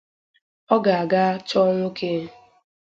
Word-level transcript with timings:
ọ 0.75 0.77
ga-aga 0.83 1.23
chọọ 1.47 1.65
nwoke 1.77 2.09